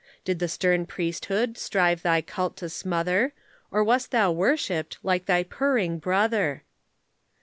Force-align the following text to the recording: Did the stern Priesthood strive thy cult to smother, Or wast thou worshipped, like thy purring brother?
Did 0.25 0.39
the 0.39 0.47
stern 0.47 0.87
Priesthood 0.87 1.59
strive 1.59 2.01
thy 2.01 2.23
cult 2.23 2.57
to 2.57 2.69
smother, 2.69 3.33
Or 3.69 3.83
wast 3.83 4.09
thou 4.09 4.31
worshipped, 4.31 4.97
like 5.03 5.27
thy 5.27 5.43
purring 5.43 5.99
brother? 5.99 6.63